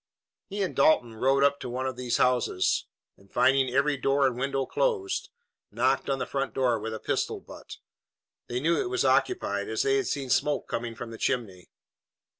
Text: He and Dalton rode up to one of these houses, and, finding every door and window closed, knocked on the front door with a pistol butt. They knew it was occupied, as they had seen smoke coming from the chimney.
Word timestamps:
He 0.47 0.63
and 0.63 0.75
Dalton 0.75 1.15
rode 1.15 1.43
up 1.43 1.59
to 1.59 1.69
one 1.69 1.85
of 1.85 1.95
these 1.95 2.17
houses, 2.17 2.87
and, 3.17 3.31
finding 3.31 3.69
every 3.69 3.97
door 3.97 4.25
and 4.25 4.35
window 4.35 4.65
closed, 4.65 5.29
knocked 5.69 6.09
on 6.09 6.17
the 6.17 6.25
front 6.25 6.55
door 6.55 6.79
with 6.79 6.95
a 6.95 6.99
pistol 6.99 7.39
butt. 7.39 7.77
They 8.47 8.59
knew 8.59 8.81
it 8.81 8.89
was 8.89 9.05
occupied, 9.05 9.69
as 9.69 9.83
they 9.83 9.97
had 9.97 10.07
seen 10.07 10.31
smoke 10.31 10.67
coming 10.67 10.95
from 10.95 11.11
the 11.11 11.19
chimney. 11.19 11.69